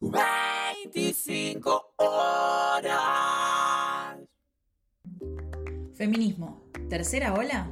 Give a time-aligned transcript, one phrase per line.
[0.00, 2.96] 25 horas.
[5.94, 7.68] Feminismo, tercera ola.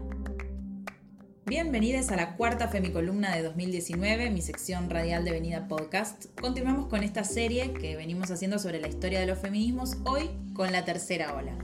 [1.45, 6.25] Bienvenidos a la cuarta Femicolumna de 2019, mi sección radial de Venida Podcast.
[6.41, 10.73] Continuamos con esta serie que venimos haciendo sobre la historia de los feminismos, hoy con
[10.73, 11.57] la tercera ola.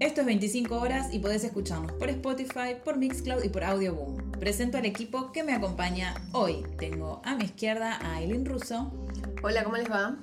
[0.00, 4.31] Esto es 25 horas y podés escucharnos por Spotify, por Mixcloud y por Audioboom.
[4.42, 6.64] Presento al equipo que me acompaña hoy.
[6.76, 8.90] Tengo a mi izquierda a Aileen Russo.
[9.40, 10.16] Hola, ¿cómo les va?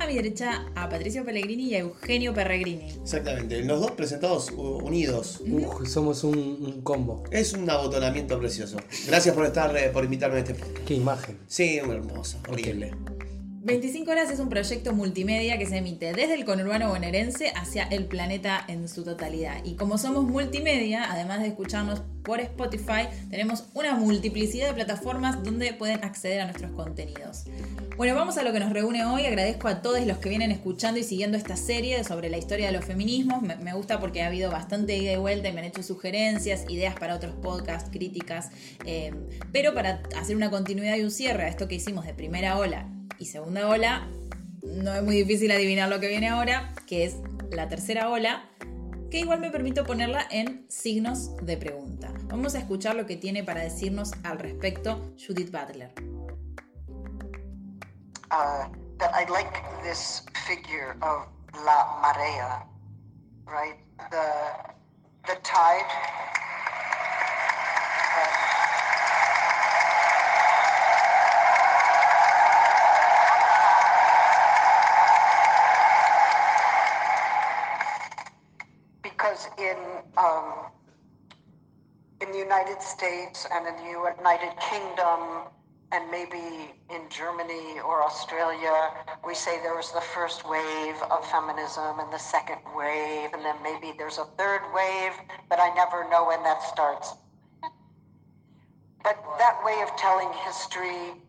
[0.00, 2.90] A mi derecha a Patricio Pellegrini y a Eugenio Perregrini.
[3.00, 5.40] Exactamente, los dos presentados unidos.
[5.48, 7.22] Uf, somos un, un combo.
[7.30, 8.76] Es un abotonamiento precioso.
[9.06, 10.84] Gracias por estar, eh, por invitarme a este podcast.
[10.84, 11.38] Qué imagen.
[11.46, 12.90] Sí, hermoso, horrible.
[13.62, 18.06] 25 horas es un proyecto multimedia que se emite desde el conurbano bonaerense hacia el
[18.06, 19.64] planeta en su totalidad.
[19.64, 25.72] Y como somos multimedia, además de escucharnos por Spotify, tenemos una multiplicidad de plataformas donde
[25.74, 27.44] pueden acceder a nuestros contenidos.
[27.96, 29.26] Bueno, vamos a lo que nos reúne hoy.
[29.26, 32.72] Agradezco a todos los que vienen escuchando y siguiendo esta serie sobre la historia de
[32.72, 33.42] los feminismos.
[33.42, 36.94] Me, gusta porque ha habido bastante ida y vuelta y me han hecho sugerencias, ideas
[36.98, 38.50] para otros podcasts, críticas.
[38.84, 39.12] eh,
[39.52, 42.88] pero para hacer una continuidad y un cierre a esto que hicimos de primera ola
[43.18, 44.08] y segunda ola,
[44.62, 47.16] no es muy difícil adivinar lo que viene ahora, que es
[47.50, 48.48] la tercera ola,
[49.14, 52.12] que igual me permito ponerla en signos de pregunta.
[52.24, 55.92] Vamos a escuchar lo que tiene para decirnos al respecto Judith Butler.
[58.32, 58.66] uh,
[58.98, 61.28] that I like this figure of
[61.64, 62.64] La Marea,
[63.46, 63.78] right?
[64.10, 64.26] The
[65.28, 66.23] the tide.
[83.04, 85.48] States and in the United Kingdom
[85.92, 88.92] and maybe in Germany or Australia,
[89.26, 93.56] we say there was the first wave of feminism and the second wave, and then
[93.62, 95.12] maybe there's a third wave,
[95.50, 97.14] but I never know when that starts.
[99.02, 101.20] But that way of telling history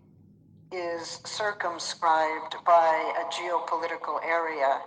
[0.71, 4.79] is circumscribed by a geopolitical area.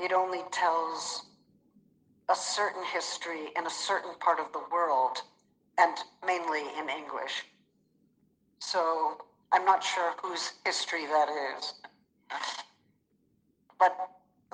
[0.00, 1.26] It only tells
[2.28, 5.22] a certain history in a certain part of the world,
[5.78, 5.96] and
[6.26, 7.44] mainly in English.
[8.60, 9.18] So
[9.52, 11.28] I'm not sure whose history that
[11.58, 11.74] is.
[13.78, 13.96] But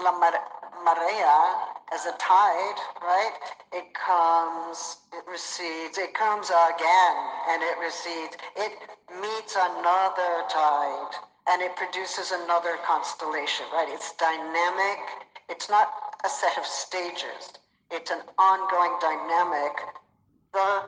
[0.01, 0.49] La Mar-
[0.84, 1.59] Marea,
[1.93, 3.34] as a tide, right?
[3.73, 7.17] It comes, it recedes, it comes again,
[7.51, 8.37] and it recedes.
[8.57, 8.73] It
[9.21, 11.12] meets another tide,
[11.49, 13.89] and it produces another constellation, right?
[13.91, 14.99] It's dynamic.
[15.49, 15.93] It's not
[16.25, 17.53] a set of stages.
[17.91, 19.73] It's an ongoing dynamic,
[20.53, 20.83] the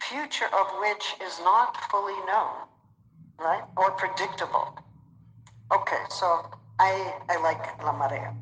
[0.00, 2.68] future of which is not fully known,
[3.38, 3.64] right?
[3.76, 4.78] Or predictable.
[5.72, 8.34] Okay, so I, I like La Marea.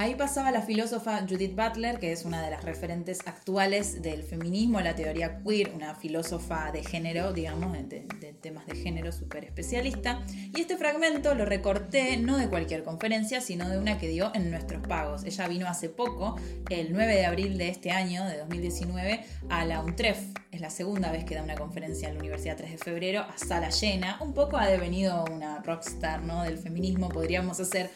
[0.00, 4.80] Ahí pasaba la filósofa Judith Butler, que es una de las referentes actuales del feminismo,
[4.80, 8.06] la teoría queer, una filósofa de género, digamos, de,
[8.40, 10.22] temas de género súper especialista.
[10.54, 14.52] Y este fragmento lo recorté no de cualquier conferencia, sino de una que dio en
[14.52, 15.24] Nuestros Pagos.
[15.24, 16.36] Ella vino hace poco,
[16.70, 20.16] el 9 de abril de este año, de 2019, a la UNTREF.
[20.52, 23.36] Es la segunda vez que da una conferencia en la Universidad 3 de Febrero, a
[23.36, 24.16] sala llena.
[24.20, 26.44] Un poco ha devenido una rockstar ¿no?
[26.44, 27.90] del feminismo, podríamos hacer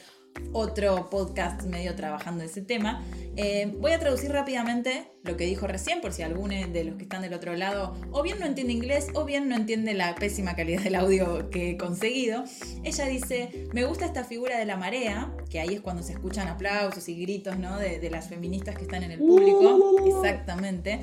[0.53, 3.03] otro podcast medio trabajando ese tema.
[3.37, 7.05] Eh, voy a traducir rápidamente lo que dijo recién, por si alguno de los que
[7.05, 10.55] están del otro lado o bien no entiende inglés o bien no entiende la pésima
[10.55, 12.45] calidad del audio que he conseguido.
[12.85, 16.49] Ella dice, me gusta esta figura de la marea, que ahí es cuando se escuchan
[16.49, 17.79] aplausos y gritos ¿no?
[17.79, 19.97] de, de las feministas que están en el público.
[20.07, 21.01] Exactamente.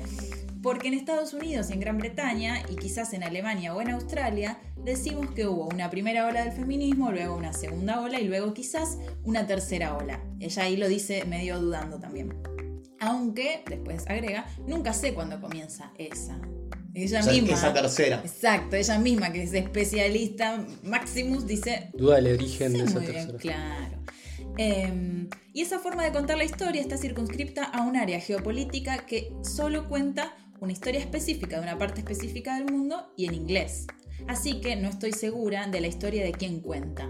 [0.62, 4.58] Porque en Estados Unidos y en Gran Bretaña, y quizás en Alemania o en Australia,
[4.84, 8.98] decimos que hubo una primera ola del feminismo, luego una segunda ola y luego quizás
[9.24, 10.22] una tercera ola.
[10.40, 12.34] Ella ahí lo dice medio dudando también.
[13.00, 16.38] Aunque, después agrega, nunca sé cuándo comienza esa.
[16.92, 17.54] Ella O sea, misma.
[17.54, 18.20] esa tercera.
[18.24, 23.06] Exacto, ella misma, que es especialista, Maximus, dice, Duda del origen Sí, de esa muy
[23.08, 23.38] bien, tercera.
[23.38, 23.96] claro.
[24.58, 29.32] Eh, y esa forma de contar la historia está circunscripta a un área geopolítica que
[29.42, 33.86] solo cuenta una historia específica de una parte específica del mundo y en inglés.
[34.28, 37.08] Así que no estoy segura de la historia de quién cuenta.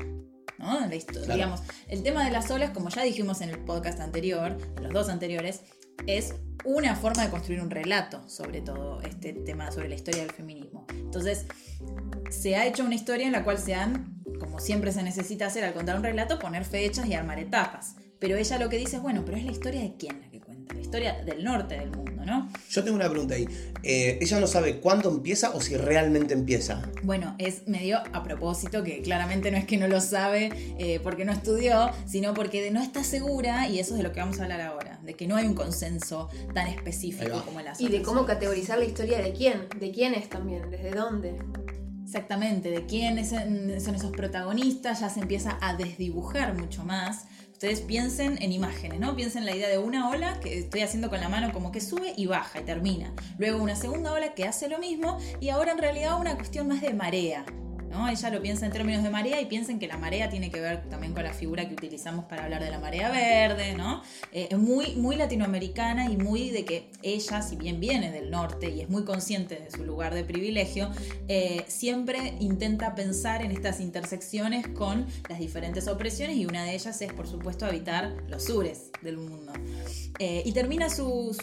[0.58, 0.78] ¿no?
[0.86, 1.34] La histo- Claro.
[1.34, 4.92] Digamos, el tema de las olas, como ya dijimos en el podcast anterior, en los
[4.92, 5.62] dos anteriores,
[6.06, 6.34] es
[6.64, 10.86] una forma de construir un relato sobre todo este tema, sobre la historia del feminismo.
[10.90, 11.46] Entonces,
[12.30, 15.64] se ha hecho una historia en la cual se han, como siempre se necesita hacer
[15.64, 17.96] al contar un relato, poner fechas y armar etapas.
[18.18, 20.40] Pero ella lo que dice es, bueno, pero es la historia de quién la que
[20.40, 22.09] cuenta, la historia del norte del mundo.
[22.20, 22.48] Mundo, ¿no?
[22.70, 23.46] Yo tengo una pregunta ahí.
[23.82, 26.82] Eh, ella no sabe cuándo empieza o si realmente empieza.
[27.02, 31.24] Bueno, es medio a propósito, que claramente no es que no lo sabe eh, porque
[31.24, 34.44] no estudió, sino porque no está segura, y eso es de lo que vamos a
[34.44, 38.26] hablar ahora, de que no hay un consenso tan específico como las Y de cómo
[38.26, 41.38] categorizar la historia de quién, de quiénes también, desde dónde.
[42.04, 47.26] Exactamente, de quiénes son son esos protagonistas, ya se empieza a desdibujar mucho más.
[47.60, 49.14] Ustedes piensen en imágenes, ¿no?
[49.14, 51.82] Piensen en la idea de una ola que estoy haciendo con la mano como que
[51.82, 53.12] sube y baja y termina.
[53.36, 56.80] Luego una segunda ola que hace lo mismo y ahora en realidad una cuestión más
[56.80, 57.44] de marea.
[58.08, 60.88] Ella lo piensa en términos de marea y piensen que la marea tiene que ver
[60.88, 64.02] también con la figura que utilizamos para hablar de la marea verde, ¿no?
[64.32, 68.70] Eh, es muy, muy latinoamericana y muy de que ella, si bien viene del norte
[68.70, 70.90] y es muy consciente de su lugar de privilegio,
[71.28, 77.00] eh, siempre intenta pensar en estas intersecciones con las diferentes opresiones y una de ellas
[77.02, 79.52] es, por supuesto, habitar los sures del mundo.
[80.18, 81.34] Eh, y termina su-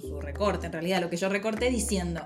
[0.00, 2.20] su- su recorte, en realidad lo que yo recorté diciendo,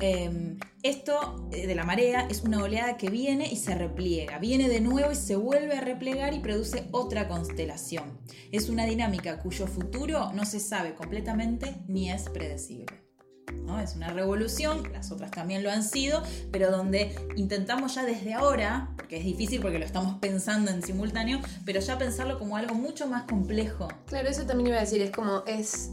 [0.00, 4.80] eh, esto de la marea es una oleada que viene y se repliega, viene de
[4.80, 8.18] nuevo y se vuelve a replegar y produce otra constelación.
[8.50, 13.00] Es una dinámica cuyo futuro no se sabe completamente ni es predecible.
[13.66, 13.78] ¿no?
[13.80, 18.90] Es una revolución, las otras también lo han sido, pero donde intentamos ya desde ahora,
[18.96, 23.06] porque es difícil porque lo estamos pensando en simultáneo, pero ya pensarlo como algo mucho
[23.06, 23.88] más complejo.
[24.06, 25.90] Claro, eso también iba a decir, es como, es,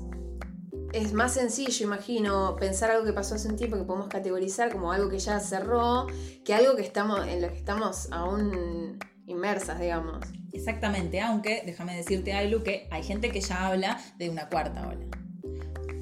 [0.94, 4.92] es más sencillo, imagino, pensar algo que pasó hace un tiempo que podemos categorizar como
[4.92, 6.08] algo que ya cerró,
[6.44, 10.26] que algo que estamos, en lo que estamos aún inmersas, digamos.
[10.52, 15.06] Exactamente, aunque déjame decirte, Ailu, que hay gente que ya habla de una cuarta ola.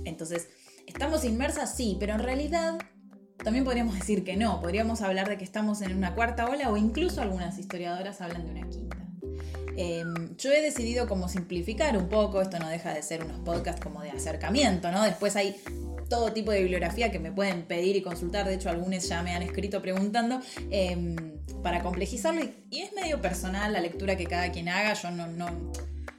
[0.05, 0.47] Entonces,
[0.85, 1.75] ¿estamos inmersas?
[1.75, 2.79] Sí, pero en realidad
[3.43, 4.61] también podríamos decir que no.
[4.61, 8.51] Podríamos hablar de que estamos en una cuarta ola o incluso algunas historiadoras hablan de
[8.51, 9.06] una quinta.
[9.77, 10.03] Eh,
[10.37, 14.01] yo he decidido como simplificar un poco, esto no deja de ser unos podcasts como
[14.01, 15.03] de acercamiento, ¿no?
[15.03, 15.55] Después hay
[16.09, 19.35] todo tipo de bibliografía que me pueden pedir y consultar, de hecho algunos ya me
[19.35, 20.41] han escrito preguntando,
[20.71, 21.15] eh,
[21.61, 25.27] para complejizarlo y, y es medio personal la lectura que cada quien haga, yo no,
[25.27, 25.71] no,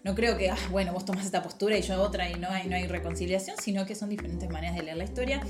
[0.04, 2.68] no creo que, ah, bueno, vos tomás esta postura y yo otra y no hay,
[2.68, 5.42] no hay reconciliación, sino que son diferentes maneras de leer la historia.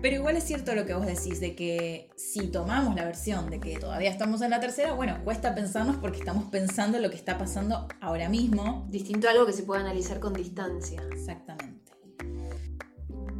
[0.00, 3.58] Pero igual es cierto lo que vos decís, de que si tomamos la versión de
[3.58, 7.36] que todavía estamos en la tercera, bueno, cuesta pensarnos porque estamos pensando lo que está
[7.36, 8.86] pasando ahora mismo.
[8.90, 11.02] Distinto a algo que se puede analizar con distancia.
[11.10, 11.92] Exactamente.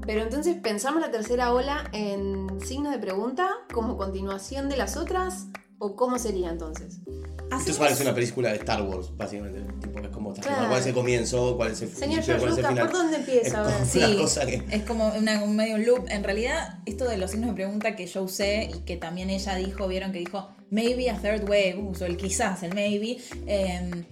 [0.04, 5.48] Pero entonces, ¿pensamos la tercera ola en signo de pregunta como continuación de las otras?
[5.78, 7.00] ¿O cómo sería entonces?
[7.48, 9.60] Esto Hacemos- parece una película de Star Wars, básicamente.
[9.80, 10.68] Tipo, es como Claro.
[10.68, 12.86] cuál es el comienzo, cuál es el Señor principio, cuál es el final.
[12.88, 13.46] ¿por dónde empieza?
[13.46, 13.86] Es como.
[13.86, 14.62] Sí, una cosa que.
[14.70, 16.06] es como una- un medio loop.
[16.10, 19.54] En realidad, esto de los signos de pregunta que yo usé y que también ella
[19.56, 23.16] dijo, vieron que dijo maybe a third wave, usó el quizás, el maybe,
[23.46, 24.04] eh,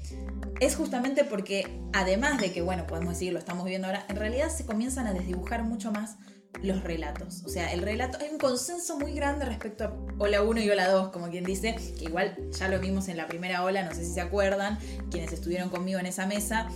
[0.60, 4.48] es justamente porque además de que, bueno, podemos decir, lo estamos viendo ahora, en realidad
[4.50, 6.16] se comienzan a desdibujar mucho más
[6.62, 7.42] los relatos.
[7.44, 10.88] O sea, el relato, hay un consenso muy grande respecto a Ola 1 y Ola
[10.88, 14.04] 2, como quien dice, que igual ya lo vimos en la primera ola, no sé
[14.04, 14.78] si se acuerdan,
[15.10, 16.68] quienes estuvieron conmigo en esa mesa,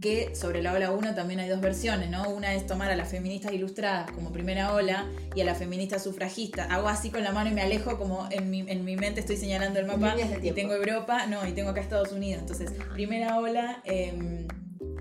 [0.00, 2.28] que sobre la ola 1 también hay dos versiones, ¿no?
[2.28, 6.70] Una es tomar a las feministas ilustradas como primera ola y a las feministas sufragistas.
[6.70, 9.36] Hago así con la mano y me alejo como en mi, en mi mente estoy
[9.36, 12.42] señalando el mapa y tengo Europa, no, y tengo acá Estados Unidos.
[12.42, 14.46] Entonces, primera ola em,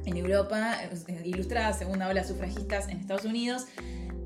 [0.06, 3.66] en Europa, eh, ilustrada, segunda ola sufragistas en Estados Unidos.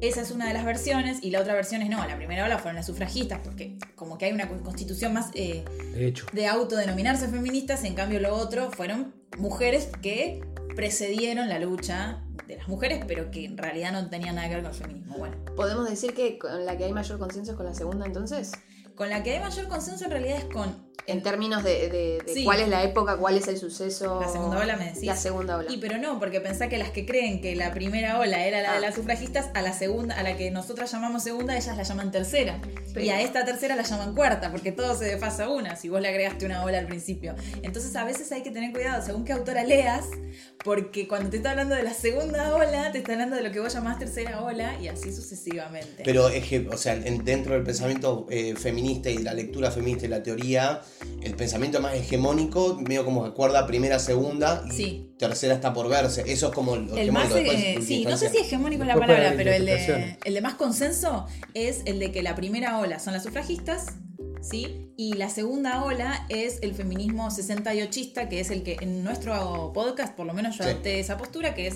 [0.02, 2.58] Esa es una de las versiones y la otra versión es no, la primera ola
[2.58, 6.26] fueron las sufragistas porque como que hay una constitución más eh, De hecho.
[6.34, 10.42] de autodenominarse feministas, en cambio lo otro fueron mujeres que
[10.76, 14.64] precedieron la lucha de las mujeres, pero que en realidad no tenían nada que ver
[14.64, 15.18] con el feminismo.
[15.20, 18.52] Bueno, ¿Podemos decir que con la que hay mayor consenso es con la segunda entonces?
[18.96, 22.34] con la que hay mayor consenso en realidad es con En términos de, de- de
[22.34, 22.44] Sí.
[22.44, 24.20] cuál es la época, cuál es el suceso.
[24.22, 25.04] la segunda ola, me decís.
[25.04, 25.72] La segunda ola.
[25.72, 28.72] Y pero no, porque pensá que las que creen que la primera ola era la
[28.74, 28.82] de Ah.
[28.82, 32.60] las sufragistas, a la segunda, a la que nosotras llamamos segunda, ellas la llaman tercera.
[32.94, 36.02] Pero- Y a esta tercera la llaman cuarta, porque todo se desfasa una, si vos
[36.02, 37.36] le agregaste una ola al principio.
[37.64, 40.06] Entonces a veces hay que tener cuidado según qué autora leas,
[40.64, 43.60] porque cuando te está hablando de la segunda ola, te está hablando de lo que
[43.60, 46.04] vos llamás tercera ola y así sucesivamente.
[46.06, 50.06] Pero es que, o sea, en- dentro del pensamiento eh, feminista y la lectura feminista
[50.06, 50.82] y la teoría,
[51.22, 55.12] el pensamiento más hegemónico, medio como que acuerda primera, segunda y Sí.
[55.18, 56.24] tercera está por verse.
[56.28, 57.52] Eso es como lo El más, hegemónico.
[57.54, 60.42] Después, eh, sí, no sé si hegemónico es la palabra, pero el de, el de
[60.42, 63.88] más consenso es el de que la primera ola son las sufragistas,
[64.42, 64.88] ¿sí?
[64.98, 70.16] Y la segunda ola es el feminismo 68ista, que es el que en nuestro podcast,
[70.16, 70.70] por lo menos yo Sí.
[70.72, 71.76] adopté esa postura, que es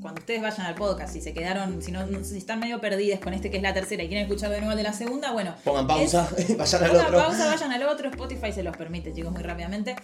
[0.00, 2.80] cuando ustedes vayan al podcast y se quedaron, si no, no sé si están medio
[2.80, 4.92] perdidas con este que es la tercera y quieren escuchar de nuevo el de la
[4.92, 5.54] segunda, bueno.
[5.64, 6.28] Pongan pausa,
[6.58, 7.18] vayan al Pongan otro.
[7.18, 9.96] pausa, vayan al otro, Spotify se los permite, chicos, muy rápidamente.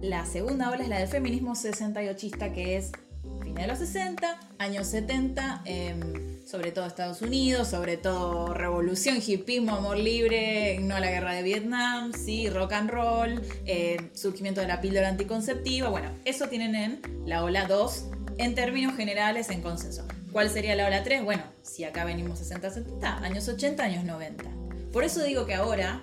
[0.00, 2.92] La segunda ola es la del feminismo 68ista, que es
[3.40, 9.74] Alemania de los 60, años 70, em, sobre todo Estados Unidos, sobre todo revolución, hipismo,
[9.74, 14.68] amor libre, no a la guerra de Vietnam, sí, rock and roll, eh, surgimiento de
[14.68, 15.88] la píldora anticonceptiva.
[15.88, 18.10] Bueno, eso tienen en la ola 2
[18.40, 20.06] en términos generales en consenso.
[20.32, 21.24] ¿Cuál sería la ola 3?
[21.24, 24.44] Bueno, si acá venimos 60-70, años 80, años 90.
[24.92, 26.02] Por eso digo que ahora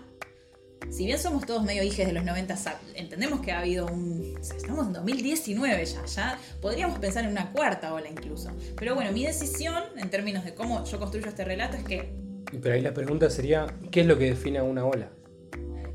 [0.90, 2.56] si bien somos todos medio hijos de los 90,
[2.96, 4.38] entendemos que ha habido un...
[4.40, 8.52] Estamos en 2019 ya, ya podríamos pensar en una cuarta ola incluso.
[8.78, 12.14] Pero bueno, mi decisión en términos de cómo yo construyo este relato es que...
[12.62, 15.10] Pero ahí la pregunta sería, ¿qué es lo que define a una ola?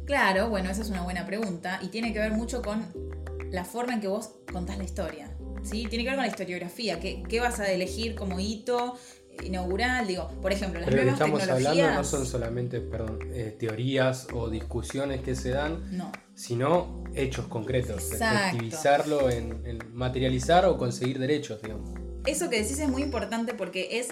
[0.05, 2.85] Claro, bueno, esa es una buena pregunta y tiene que ver mucho con
[3.51, 5.32] la forma en que vos contás la historia.
[5.63, 5.87] ¿Sí?
[5.89, 8.97] Tiene que ver con la historiografía, qué, qué vas a elegir como hito,
[9.45, 11.71] inaugural, digo, por ejemplo, las Pero lo que nuevas estamos tecnologías.
[11.87, 16.13] hablando no son solamente perdón, eh, teorías o discusiones que se dan, No.
[16.35, 21.91] sino hechos concretos, efectivizarlo en, en materializar o conseguir derechos, digamos.
[22.27, 24.09] Eso que decís es muy importante porque es,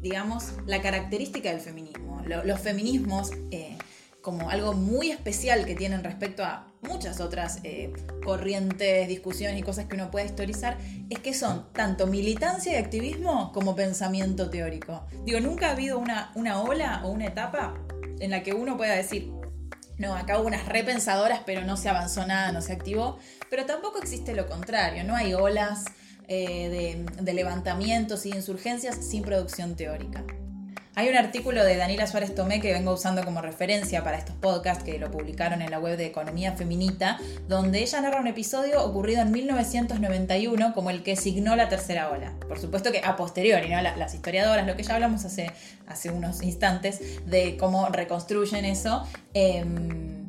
[0.00, 2.22] digamos, la característica del feminismo.
[2.26, 3.76] Lo- los feminismos, eh,
[4.22, 7.92] como algo muy especial que tienen respecto a muchas otras eh,
[8.24, 10.78] corrientes, discusiones y cosas que uno puede historizar,
[11.10, 15.04] es que son tanto militancia y activismo como pensamiento teórico.
[15.24, 17.74] Digo, nunca ha habido una, una ola o una etapa
[18.20, 19.32] en la que uno pueda decir,
[19.98, 23.18] no, acá hubo unas repensadoras, pero no se avanzó nada, no se activó.
[23.50, 25.84] Pero tampoco existe lo contrario, no hay olas
[26.28, 30.24] eh, de, levantamientos y insurgencias sin producción teórica.
[30.94, 34.84] Hay un artículo de Daniela Suárez Tomé que vengo usando como referencia para estos podcasts
[34.84, 37.18] que lo publicaron en la web de Economía Feminita,
[37.48, 42.34] donde ella narra un episodio ocurrido en 1991 como el que signó la tercera ola.
[42.46, 43.80] Por supuesto que a posteriori, ¿no?
[43.80, 45.50] La- las historiadoras, lo que ya hablamos hace,
[45.86, 49.02] hace unos instantes, de cómo reconstruyen eso.
[49.32, 50.26] Em,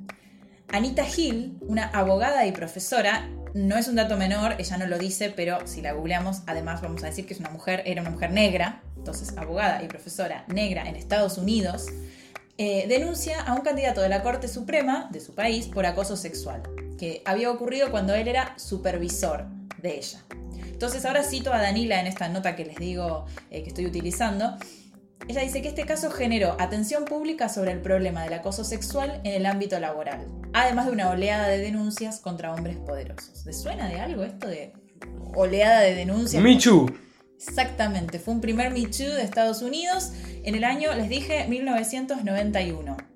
[0.70, 5.31] Anita Hill, una abogada y profesora, no es un dato menor, ella no lo dice,
[5.36, 8.31] pero si la googleamos, además vamos a decir que es una mujer, era una mujer
[8.31, 11.88] negra, entonces abogada y profesora negra en Estados Unidos,
[12.57, 16.63] eh, denuncia a un candidato de la Corte Suprema de su país por acoso sexual,
[16.98, 19.45] que había ocurrido cuando él era supervisor
[19.81, 20.19] de ella.
[20.67, 24.57] Entonces ahora cito a Danila en esta nota que les digo eh, que estoy utilizando.
[25.27, 29.34] Ella dice que este caso generó atención pública sobre el problema del acoso sexual en
[29.34, 33.46] el ámbito laboral, además de una oleada de denuncias contra hombres poderosos.
[33.46, 34.74] ¿Les suena de algo esto de
[35.34, 36.43] oleada de denuncias?
[36.43, 36.93] Michu.
[37.38, 40.12] Exactamente, fue un primer Me Too de Estados Unidos
[40.43, 43.12] en el año, les dije, 1991.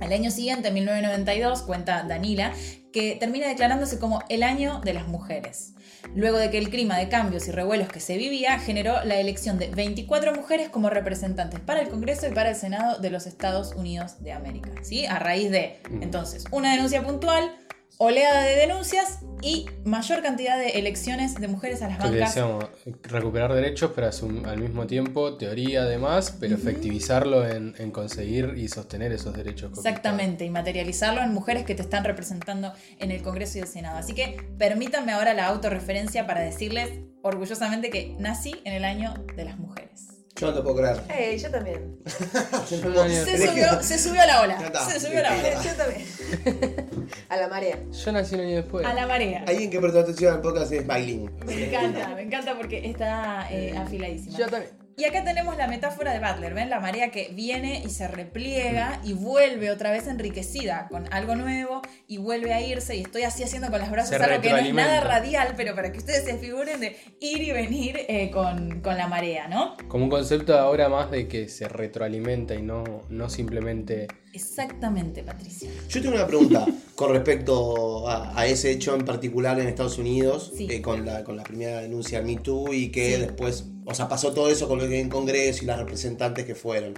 [0.00, 2.52] Al año siguiente, 1992, cuenta Danila,
[2.92, 5.74] que termina declarándose como el año de las mujeres.
[6.14, 9.58] Luego de que el clima de cambios y revuelos que se vivía generó la elección
[9.58, 13.74] de 24 mujeres como representantes para el Congreso y para el Senado de los Estados
[13.74, 14.70] Unidos de América.
[14.82, 15.06] ¿sí?
[15.06, 17.50] A raíz de, entonces, una denuncia puntual,
[17.98, 22.64] oleada de denuncias y mayor cantidad de elecciones de mujeres a las bancas decíamos,
[23.02, 24.08] recuperar derechos, pero
[24.48, 29.72] al mismo tiempo teoría además, pero efectivizarlo en, en conseguir y sostener esos derechos.
[29.76, 33.98] Exactamente, y materializarlo en mujeres que te están representando en el Congreso y el Senado.
[33.98, 36.90] Así que permítanme ahora la autorreferencia para decirles
[37.22, 40.13] orgullosamente que nací en el año de las mujeres.
[40.36, 41.00] Yo no te puedo creer.
[41.10, 41.98] Eh, yo también.
[42.04, 44.72] Se subió, se subió a la ola.
[44.90, 45.62] Se subió a la ola.
[45.64, 46.90] yo también.
[47.28, 47.78] A la marea.
[47.90, 48.84] Yo nací un año después.
[48.84, 49.44] A la marea.
[49.46, 51.30] Alguien que prestó atención al podcast es Bailín.
[51.46, 54.36] Me encanta, me encanta porque está eh, afiladísima.
[54.38, 54.83] Yo también.
[54.96, 56.70] Y acá tenemos la metáfora de Butler, ¿ven?
[56.70, 61.82] La marea que viene y se repliega y vuelve otra vez enriquecida con algo nuevo
[62.06, 64.72] y vuelve a irse y estoy así haciendo con los brazos algo que no es
[64.72, 68.96] nada radial, pero para que ustedes se figuren de ir y venir eh, con, con
[68.96, 69.76] la marea, ¿no?
[69.88, 74.06] Como un concepto ahora más de que se retroalimenta y no, no simplemente...
[74.32, 75.70] Exactamente, Patricia.
[75.88, 80.52] Yo tengo una pregunta con respecto a, a ese hecho en particular en Estados Unidos,
[80.56, 80.68] Sí.
[80.70, 83.20] eh, con, la, con la primera denuncia Me Too y que Sí.
[83.20, 86.54] después, o sea, pasó todo eso con lo que en Congreso y las representantes que
[86.54, 86.94] fueron.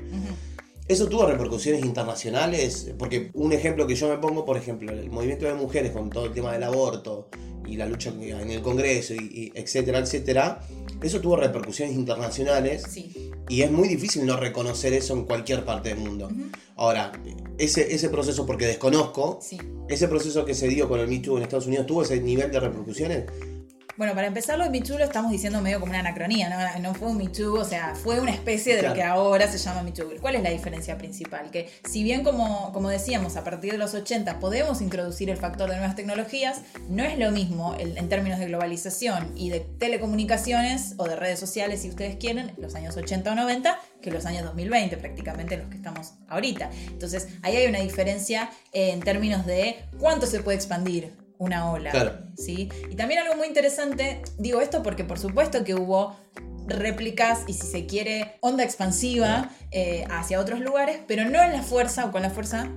[0.88, 2.92] ¿Eso tuvo repercusiones internacionales?
[2.96, 6.26] Porque un ejemplo que yo me pongo, por ejemplo, el movimiento de mujeres con todo
[6.26, 7.28] el tema del aborto
[7.66, 10.60] y la lucha en el Congreso, y, y etcétera, etcétera,
[11.02, 13.32] eso tuvo repercusiones internacionales Sí.
[13.48, 16.30] y es muy difícil no reconocer eso en cualquier parte del mundo.
[16.76, 17.10] Ahora,
[17.58, 19.58] ese, ese proceso, porque desconozco, Sí.
[19.88, 22.52] ese proceso que se dio con el Me Too en Estados Unidos, ¿tuvo ese nivel
[22.52, 23.24] de repercusiones?
[23.96, 26.80] Bueno, para empezar, lo de lo estamos diciendo medio como una anacronía, ¿no?
[26.80, 28.94] No fue un Too, o sea, fue una especie de Claro.
[28.94, 30.10] lo que ahora se llama Too.
[30.20, 31.50] ¿Cuál es la diferencia principal?
[31.50, 35.70] Que si bien, como, como decíamos, a partir de los 80 podemos introducir el factor
[35.70, 36.60] de nuevas tecnologías,
[36.90, 41.40] no es lo mismo el- en términos de globalización y de telecomunicaciones o de redes
[41.40, 45.68] sociales, si ustedes quieren, los años 80 o 90, que los años 2020, prácticamente los
[45.68, 46.68] que estamos ahorita.
[46.88, 51.90] Entonces, ahí hay una diferencia en términos de cuánto se puede expandir una ola.
[51.90, 52.18] Claro.
[52.36, 52.68] ¿sí?
[52.90, 56.16] Y también algo muy interesante, digo esto porque por supuesto que hubo
[56.66, 61.62] réplicas y si se quiere onda expansiva eh, hacia otros lugares, pero no en la
[61.62, 62.68] fuerza o con la fuerza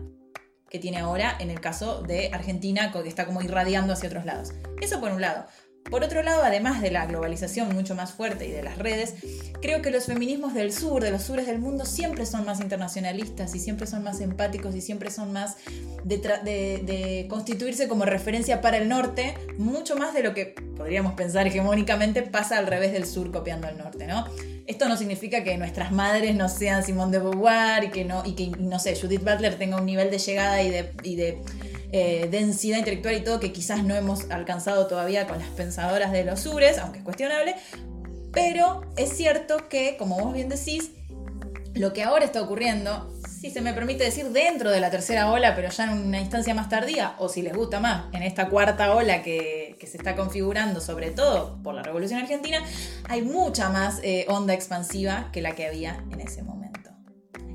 [0.69, 4.53] que tiene ahora en el caso de Argentina, que está como irradiando hacia otros lados.
[4.81, 5.45] Eso por un lado.
[5.89, 9.15] Por otro lado, además de la globalización mucho más fuerte y de las redes,
[9.61, 13.55] creo que los feminismos del sur, de los sures del mundo, siempre son más internacionalistas
[13.55, 15.55] y siempre son más empáticos y siempre son más
[16.03, 22.21] de, constituirse como referencia para el norte, mucho más de lo que podríamos pensar hegemónicamente
[22.21, 24.25] pasa al revés del sur copiando al norte, ¿no?
[24.67, 28.33] Esto no significa que nuestras madres no sean Simone de Beauvoir y que no, y
[28.33, 30.69] que, no sé, Judith Butler tenga un nivel de llegada y
[31.15, 31.41] de
[31.91, 36.23] eh, densidad intelectual y todo que quizás no hemos alcanzado todavía con las pensadoras de
[36.23, 37.55] los sures, aunque es cuestionable.
[38.31, 40.91] Pero es cierto que, como vos bien decís,
[41.73, 45.55] lo que ahora está ocurriendo, si se me permite decir, dentro de la tercera ola,
[45.55, 48.93] pero ya en una instancia más tardía, o si les gusta más, en esta cuarta
[48.93, 52.59] ola que, se está configurando, sobre todo por la Revolución Argentina,
[53.07, 56.91] hay mucha más eh, onda expansiva que la que había en ese momento.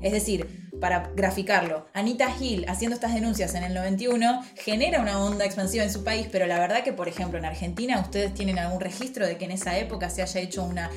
[0.01, 5.45] Es decir, para graficarlo, Anita Hill haciendo estas denuncias en el 91 genera una onda
[5.45, 8.79] expansiva en su país, pero la verdad que, por ejemplo, en Argentina, ¿ustedes tienen algún
[8.79, 10.89] registro de que en esa época se haya hecho una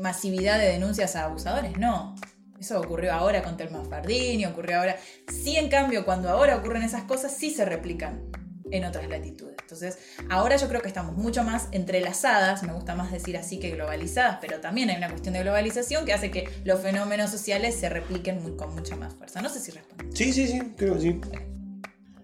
[0.00, 1.76] masividad de denuncias a abusadores?
[1.78, 2.14] No.
[2.58, 4.96] Eso ocurrió ahora con Telma Fardini, ocurrió ahora.
[5.28, 9.56] Sí, en cambio, cuando ahora ocurren esas cosas, sí se replican en otras latitudes.
[9.60, 9.98] Entonces,
[10.30, 14.38] ahora yo creo que estamos mucho más entrelazadas, me gusta más decir así que globalizadas,
[14.40, 18.56] pero también hay una cuestión de globalización que hace que los fenómenos sociales se repliquen
[18.56, 19.40] con mucha más fuerza.
[19.40, 20.04] No sé si responde.
[20.16, 21.20] Sí, sí, sí, creo que sí.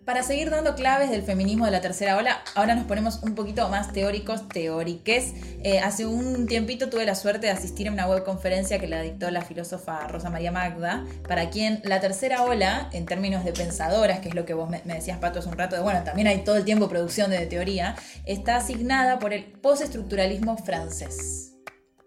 [0.05, 3.69] Para seguir dando claves del feminismo de la tercera ola, ahora nos ponemos un poquito
[3.69, 5.33] más teóricos, teóriques.
[5.63, 9.31] Eh, hace un tiempito tuve la suerte de asistir a una webconferencia que la dictó
[9.31, 14.31] la filósofa Rosa María Magda, para quien la tercera ola, en términos de pensadoras, que
[14.31, 16.57] es lo que vos me, decías, Pato, hace un rato, de bueno, también hay todo
[16.57, 17.95] el tiempo producción de teoría,
[18.27, 21.53] está asignada por el postestructuralismo francés.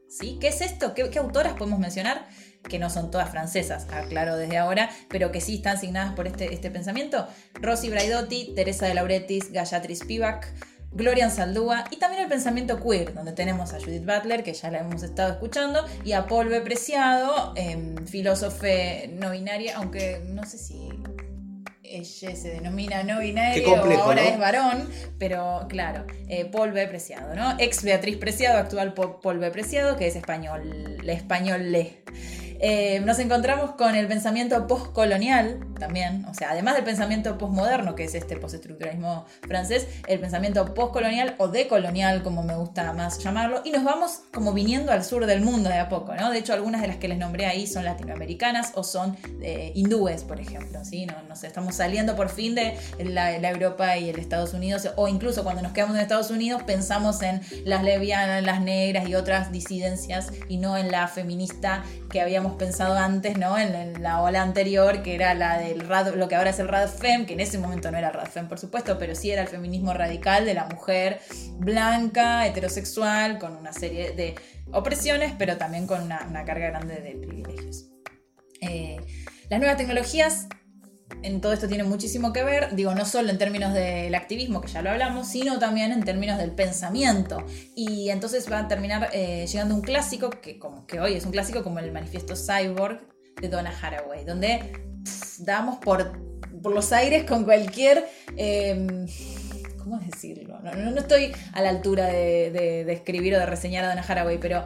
[0.10, 0.38] ¿Sí?
[0.42, 0.94] ¿Qué es esto?
[0.94, 2.26] ¿Qué, qué autoras podemos mencionar?
[2.70, 6.54] Que no son todas francesas, aclaro desde ahora, pero que sí están asignadas por este,
[6.54, 7.28] este pensamiento.
[7.56, 10.48] Rosy Braidotti, Teresa de Lauretis, Gayatri Spivak,
[10.92, 14.80] Gloria Saldúa y también el pensamiento queer, donde tenemos a Judith Butler, que ya la
[14.80, 16.62] hemos estado escuchando, y a Paul B.
[16.62, 18.66] Preciado, eh, filósofo
[19.10, 20.90] no binaria, aunque no sé si
[21.84, 24.90] ella se denomina no binario o ahora es varón,
[25.20, 26.88] pero claro, eh, Paul B.
[26.88, 27.56] Preciado, ¿no?
[27.60, 29.52] Ex Beatriz Preciado, actual Paul B.
[29.52, 32.04] Preciado, que es español, español le.
[32.60, 38.06] Eh, nos encontramos con el pensamiento postcolonial también, o sea, además del pensamiento postmoderno, que
[38.06, 43.72] es este postestructuralismo francés, el pensamiento postcolonial o decolonial, como me gusta más llamarlo, y
[43.72, 46.32] nos vamos como viniendo al sur del mundo de a poco, ¿no?
[46.32, 50.24] De hecho, algunas de las que les nombré ahí son latinoamericanas o son eh, hindúes,
[50.24, 51.06] por ejemplo, ¿sí?
[51.06, 54.90] No, no sé, estamos saliendo por fin de la, la, Europa y el Estados Unidos,
[54.96, 59.16] o incluso cuando nos quedamos en Estados Unidos pensamos en las lesbianas, las negras y
[59.16, 63.58] otras disidencias, y no en la feminista que habíamos pensado antes, ¿no?
[63.58, 67.26] En, la ola anterior, que era la del rad, lo que ahora es el RADFEM,
[67.26, 70.46] que en ese momento no era RADFEM, por supuesto, pero sí era el feminismo radical
[70.46, 71.20] de la mujer
[71.58, 74.36] blanca, heterosexual, con una serie de
[74.72, 77.90] opresiones, pero también con una, carga grande de privilegios.
[78.62, 78.98] Eh,
[79.50, 80.48] las nuevas tecnologías
[81.26, 84.68] en todo esto tiene muchísimo que ver, digo, no solo en términos del activismo, que
[84.68, 87.44] ya lo hablamos, sino también en términos del pensamiento.
[87.76, 91.32] Y entonces va a terminar eh, llegando un clásico, que, como, que hoy es un
[91.32, 93.02] clásico como el manifiesto Cyborg
[93.42, 94.72] de Donna Haraway, donde
[95.40, 96.20] damos por,
[96.62, 98.08] por, los aires con cualquier...
[98.38, 99.08] Em,
[99.78, 100.60] ¿Cómo decirlo?
[100.62, 104.04] No, no, estoy a la altura de, de, de escribir o de reseñar a Donna
[104.08, 104.66] Haraway, pero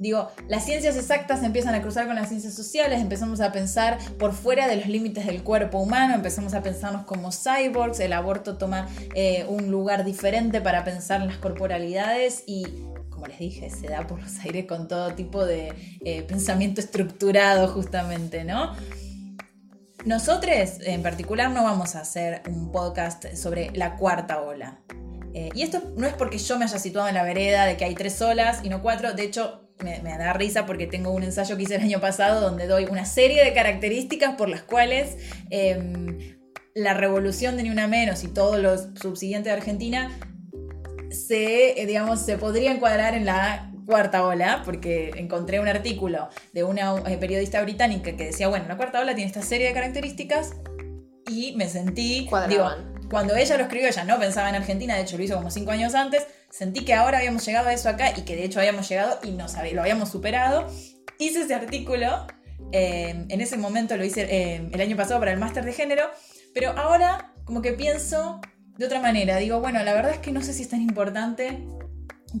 [0.00, 4.32] Digo, las ciencias exactas empiezan a cruzar con las ciencias sociales, empezamos a pensar por
[4.32, 8.88] fuera de los límites del cuerpo humano, empezamos a pensarnos como cyborgs, el aborto toma
[9.14, 12.64] eh, un lugar diferente para pensar en las corporalidades y
[13.10, 17.68] como les dije, se da por los aires con todo tipo de eh, pensamiento estructurado
[17.68, 18.74] justamente, ¿no?
[20.06, 24.80] Nosotros en particular no vamos a hacer un podcast sobre la cuarta ola.
[25.34, 27.84] Eh, y esto no es porque yo me haya situado en la vereda de que
[27.84, 31.56] hay tres olas y no cuatro, de hecho me, da risa porque tengo un ensayo
[31.56, 35.16] que hice el año pasado donde doy una serie de características por las cuales
[35.50, 36.38] em,
[36.74, 40.10] la revolución de Ni Una Menos y todos los subsiguientes de Argentina
[41.10, 46.62] se, eh, digamos, se podría encuadrar en la cuarta ola, porque encontré un artículo de
[46.62, 50.54] una eh, periodista británica que decía, bueno, la cuarta ola tiene esta serie de características
[51.28, 52.68] y me sentí, digo,
[53.10, 55.72] cuando ella lo escribió, ella no pensaba en Argentina, de hecho lo hizo como cinco
[55.72, 58.88] años antes, sentí que ahora habíamos llegado a eso acá y que de hecho habíamos
[58.88, 60.66] llegado y no lo habíamos superado.
[61.18, 62.26] Hice ese artículo,
[62.72, 66.04] eh, en ese momento lo hice eh, el año pasado para el máster de género,
[66.54, 68.40] pero ahora como que pienso
[68.78, 69.36] de otra manera.
[69.36, 71.58] Digo, bueno, la verdad es que no sé si es tan importante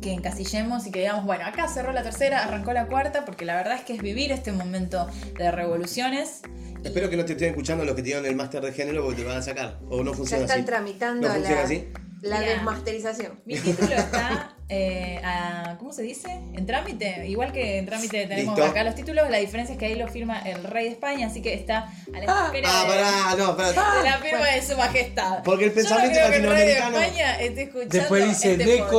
[0.00, 3.56] que encasillemos y que digamos, bueno, acá cerró la tercera, arrancó la cuarta, porque la
[3.56, 6.42] verdad es que es vivir este momento de revoluciones.
[6.84, 9.28] Espero que no te estén escuchando los que tienen el máster de género porque te
[9.28, 9.78] van a sacar.
[9.90, 10.66] O no Ya funciona están así.
[10.66, 11.88] tramitando ¿No funciona la, así?
[12.22, 12.52] La Mirá.
[12.52, 13.40] desmasterización.
[13.46, 16.28] Mi título está, eh, a- ¿cómo se dice?
[16.52, 17.26] En trámite.
[17.26, 18.70] Igual que en trámite tenemos Listo.
[18.70, 21.40] acá los títulos, la diferencia es que ahí lo firma el rey de España, así
[21.42, 21.78] que está
[22.14, 23.70] a la espera Ah, de- pará, no, pará.
[24.02, 25.42] de la firma de su majestad.
[25.44, 28.52] Porque el Yo no pensamiento creo que el rey de España esté escuchando Después dice
[28.52, 28.90] este de podcast.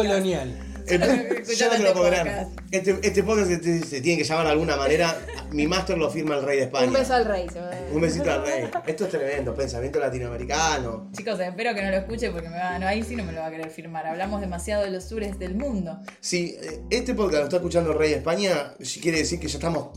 [0.98, 1.00] Yo
[1.70, 2.26] no te lo este puedo creer.
[2.26, 2.60] podcast.
[2.72, 5.18] Este, este podcast se, se tiene que llamar de alguna manera.
[5.52, 6.88] Mi máster lo firma el rey de España.
[6.88, 7.48] Un beso al rey.
[7.92, 8.70] Un besito al rey.
[8.88, 11.10] Esto es tremendo, pensamiento latinoamericano.
[11.16, 13.42] Chicos, espero que no lo escuche porque me va, no, ahí sí no me lo
[13.42, 14.08] va a querer firmar.
[14.08, 16.00] Hablamos demasiado de los sures del mundo.
[16.20, 19.48] Si eh, este podcast lo está escuchando el rey de España, sí quiere decir que
[19.48, 19.90] ya estamos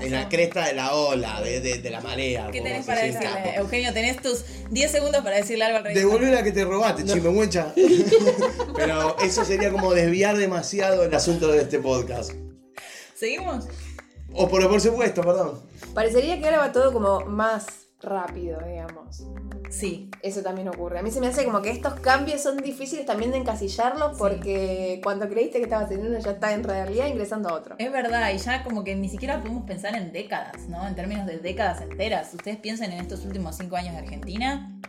[0.00, 2.48] en la cresta de la ola, de, de- de la marea.
[2.52, 3.54] ¿Qué tenés para decirle?
[3.56, 5.94] Eugenio, tenés tus 10 segundos para decirle algo al rey.
[5.94, 6.38] de Devolvé España.
[6.38, 7.72] la que te robaste, chimenguencha.
[8.76, 12.32] Pero eso sería como desviar demasiado el asunto de este podcast.
[13.14, 13.66] ¿Seguimos?
[14.32, 15.60] O por, por supuesto, perdón.
[15.94, 17.66] Parecería que ahora va todo como más
[18.04, 19.24] rápido, digamos.
[19.70, 20.10] Sí.
[20.22, 20.98] Eso también ocurre.
[20.98, 25.00] A mí se me hace como que estos cambios son difíciles también de encasillarlos porque
[25.02, 27.74] cuando creíste que estabas en uno ya está en realidad ingresando a otro.
[27.78, 30.86] Es verdad, y ya como que ni siquiera podemos pensar en décadas, ¿no?
[30.86, 32.32] En términos de décadas enteras.
[32.34, 34.80] Ustedes piensan en estos últimos cinco años de Argentina.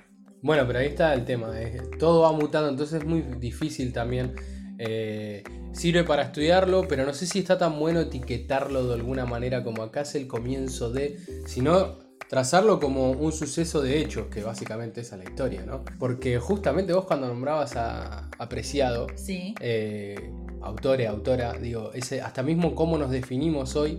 [0.41, 1.51] Bueno, pero ahí está el tema.
[1.97, 4.35] todo va mutando, entonces es muy difícil también.
[4.77, 9.63] eh, sirve para estudiarlo, pero no sé si está tan bueno etiquetarlo de alguna manera
[9.63, 15.01] como acá es el comienzo de, sino trazarlo como un suceso de hechos, que básicamente
[15.01, 15.83] esa es la historia, ¿no?
[15.99, 19.53] Porque justamente vos cuando nombrabas a Apreciado, Sí.
[19.59, 23.97] eh, autore, autora, digo, ese, hasta mismo cómo nos definimos hoy,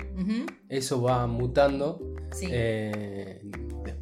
[0.69, 2.01] eso va mutando.
[2.33, 2.49] Sí.
[2.51, 3.43] Eh,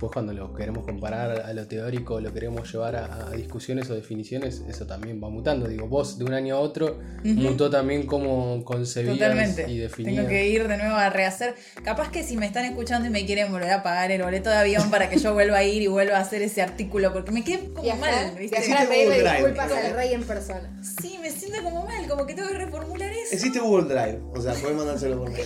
[0.05, 3.95] después cuando lo queremos comparar a lo teórico, lo queremos llevar a, a discusiones o
[3.95, 5.67] definiciones, eso también va mutando.
[5.69, 7.29] Digo, vos de un año a otro Ujú.
[7.40, 9.71] mutó también cómo concebías Totalmente.
[9.71, 10.17] y definías.
[10.17, 11.55] Tengo que ir de nuevo a rehacer.
[11.85, 14.57] Capaz que si me están escuchando y me quieren volver a pagar el boleto de
[14.57, 17.43] avión para que yo vuelva a ir y vuelva a hacer ese artículo, porque me
[17.45, 18.61] quedé como Viajar, mal, ¿viste?
[18.61, 20.71] viajar a pedirle disculpas al rey en persona.
[21.01, 23.33] Sí, me siento como mal, como que tengo que reformular eso.
[23.35, 25.45] Existe Google Drive, o sea, podés mandárselo por mail.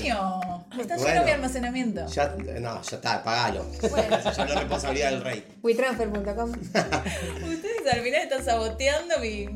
[0.78, 1.12] Está Bueno.
[1.12, 2.06] lleno mi almacenamiento.
[2.08, 3.64] Ya, no, ya está, pagalo.
[3.90, 4.16] Bueno.
[4.36, 5.44] Ya es responsabilidad del rey.
[5.62, 9.48] WeTransfer.com Ustedes al final están saboteando mi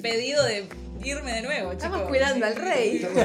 [0.00, 0.66] pedido de
[1.04, 1.84] irme de nuevo, chicos.
[1.84, 3.06] Estamos cuidando al rey.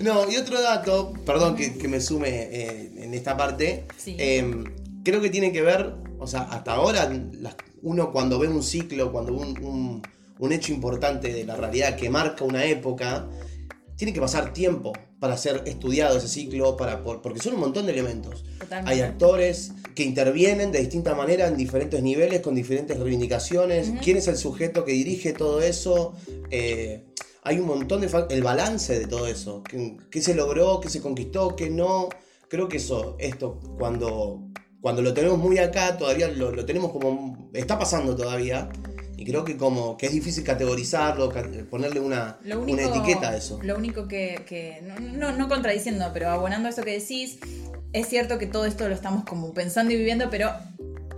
[0.00, 4.14] No, y otro dato, perdón que, que me sume eh, en esta parte, Sí.
[4.16, 4.62] eh,
[5.04, 7.10] creo que tiene que ver, o sea, hasta ahora
[7.40, 10.02] las- uno cuando ve un ciclo, cuando ve un, un-
[10.38, 13.26] un hecho importante de la realidad que marca una época,
[13.98, 17.84] tiene que pasar tiempo para ser estudiado ese ciclo, para, por- porque son un montón
[17.86, 18.44] de elementos.
[18.60, 18.90] Totalmente.
[18.92, 23.90] Hay actores que intervienen de distinta manera en diferentes niveles, con diferentes reivindicaciones.
[24.02, 26.14] ¿Quién es el sujeto que dirige todo eso?
[26.50, 27.04] Eh,
[27.42, 28.08] hay un montón de...
[28.30, 29.64] El balance de todo eso.
[29.64, 30.78] ¿Qué, qué se logró?
[30.80, 31.56] ¿Qué se conquistó?
[31.56, 32.08] ¿Qué no?
[32.48, 34.46] Creo que eso, esto, cuando,
[34.80, 37.50] cuando lo tenemos muy acá, todavía lo, lo tenemos como...
[37.52, 38.68] Está pasando todavía.
[39.18, 43.36] Y creo que como que es difícil categorizarlo, ca- ponerle una, único, una etiqueta a
[43.36, 43.58] eso.
[43.62, 47.38] Lo único que, que- no, no, no contradiciendo, pero abonando a eso que decís,
[47.92, 50.52] es cierto que todo esto lo estamos como pensando y viviendo, pero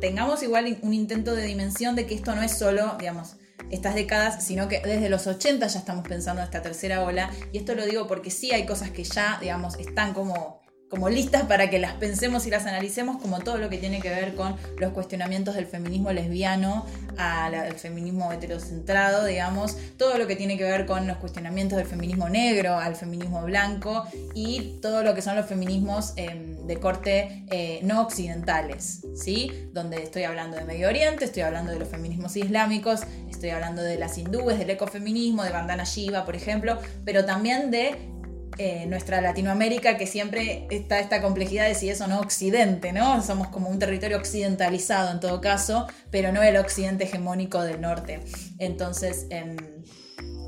[0.01, 3.37] tengamos igual un intento de dimensión de que esto no es solo, digamos,
[3.71, 7.31] estas décadas, sino que desde los 80 ya estamos pensando en esta tercera ola.
[7.53, 10.60] Y esto lo digo porque sí hay cosas que ya, digamos, están como
[10.91, 14.11] como listas para que las pensemos y las analicemos, como todo lo que tiene que
[14.11, 16.85] ver con los cuestionamientos del feminismo lesbiano
[17.17, 22.29] al, feminismo heterocentrado, digamos, todo lo que tiene que ver con los cuestionamientos del feminismo
[22.29, 27.81] negro al feminismo blanco y todo lo que son los feminismos eh, de corte eh,
[27.85, 29.69] no occidentales, ¿sí?
[29.73, 33.97] Donde estoy hablando de Medio Oriente, estoy hablando de los feminismos islámicos, estoy hablando de
[33.97, 38.20] las hindúes, del ecofeminismo, de Bandana Shiva, por ejemplo, pero también de
[38.59, 43.23] eh, nuestra Latinoamérica, que siempre está esta complejidad de si es o no occidente, ¿no?
[43.23, 48.21] Somos como un territorio occidentalizado en todo caso, pero no el occidente hegemónico del norte.
[48.59, 49.57] Entonces, em,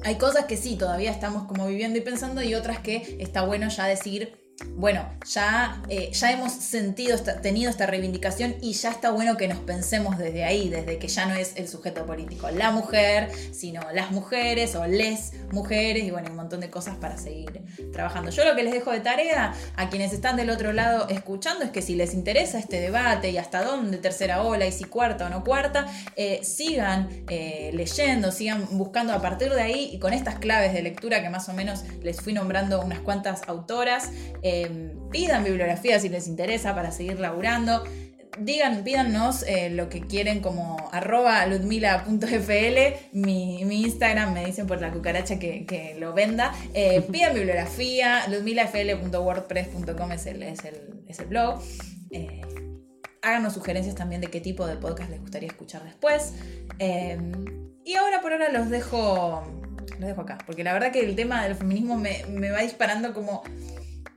[0.05, 3.69] hay cosas que sí, todavía estamos como viviendo y pensando, y otras que está bueno
[3.69, 4.42] ya decir.
[4.75, 9.59] Bueno, ya, eh, ya hemos sentido, tenido esta reivindicación y ya está bueno que nos
[9.59, 14.11] pensemos desde ahí, desde que ya no es el sujeto político la mujer, sino las
[14.11, 17.63] mujeres o les mujeres y bueno, un montón de cosas para seguir
[17.93, 18.31] trabajando.
[18.31, 21.71] Yo lo que les dejo de tarea a quienes están del otro lado escuchando es
[21.71, 25.29] que si les interesa este debate y hasta dónde tercera ola y si cuarta o
[25.29, 25.87] no cuarta,
[26.17, 30.83] eh, sigan eh, leyendo, sigan buscando a partir de ahí y con estas claves de
[30.83, 34.11] lectura que más o menos les fui nombrando unas cuantas autoras,
[35.11, 37.85] pidan bibliografía si les interesa para seguir laburando
[38.39, 42.19] digan, pídanos eh, lo que quieren como arroba ludmila.fl,
[43.13, 46.55] mi, mi Instagram me dicen por la cucaracha que, que lo venda.
[46.75, 51.61] Eh, pidan bibliografía, ludmilafl.wordpress.com es el, es, el, es el blog.
[52.11, 52.41] Eh,
[53.23, 56.35] háganos sugerencias también de qué tipo de podcast les gustaría escuchar después.
[56.79, 57.19] Eh,
[57.85, 59.43] y ahora por ahora los dejo,
[59.99, 63.13] los dejo acá, porque la verdad que el tema del feminismo me, me va disparando
[63.13, 63.43] como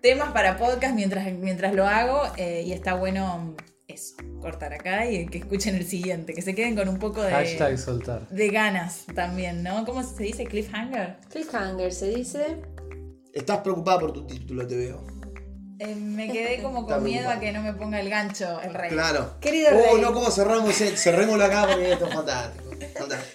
[0.06, 3.56] temas para podcast mientras, mientras lo hago eh, y está bueno
[3.88, 7.32] eso, cortar acá y que escuchen el siguiente, que se queden con un poco de,
[7.32, 8.28] Hashtag soltar.
[8.30, 9.84] de ganas también, ¿no?
[9.84, 10.46] ¿Cómo se dice?
[10.46, 11.18] Cliffhanger.
[11.32, 12.62] Cliffhanger se dice.
[13.34, 15.04] Estás preocupada por tu título, te veo.
[15.80, 17.36] Eh, me quedé como con miedo preocupada.
[17.38, 18.92] a que no me ponga el gancho el rey.
[18.92, 19.40] Claro.
[19.42, 20.02] Querido Oh, rey.
[20.04, 20.80] no, ¿cómo cerramos?
[20.82, 22.70] el- Cerrémoslo acá porque esto es fantástico.
[22.98, 23.35] fantástico.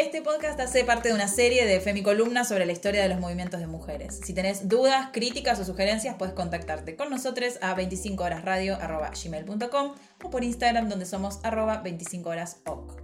[0.00, 3.60] Este podcast hace parte de una serie de femicolumnas sobre la historia de los movimientos
[3.60, 4.18] de mujeres.
[4.24, 10.88] Si tenés dudas, críticas o sugerencias, puedes contactarte con nosotros a 25horasradio.gmail.com o por Instagram
[10.88, 12.99] donde somos arroba 25horasoc.